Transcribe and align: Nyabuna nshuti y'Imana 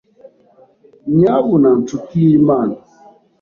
Nyabuna 1.17 1.69
nshuti 1.79 2.15
y'Imana 2.27 2.75